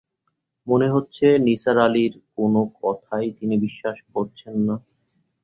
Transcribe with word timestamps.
মনে 0.67 0.87
হচ্ছে 0.89 1.25
নিসার 1.45 1.77
আলির 1.77 2.13
কোনো 2.35 2.61
কথাই 2.79 3.27
তিনি 3.37 3.55
বিশ্বাস 3.65 3.97
করছেন 4.13 4.55
না। 4.67 4.75